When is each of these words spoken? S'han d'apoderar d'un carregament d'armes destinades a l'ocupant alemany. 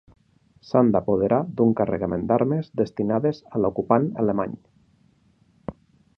S'han 0.69 0.87
d'apoderar 0.95 1.37
d'un 1.59 1.75
carregament 1.81 2.25
d'armes 2.31 2.73
destinades 2.81 3.43
a 3.59 3.63
l'ocupant 3.67 4.09
alemany. 4.25 4.61